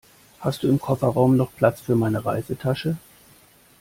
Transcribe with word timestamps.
Hast 0.39 0.63
du 0.63 0.67
im 0.67 0.79
Kofferraum 0.79 1.37
noch 1.37 1.53
Platz 1.55 1.79
für 1.81 1.95
meine 1.95 2.25
Reisetasche? 2.25 2.97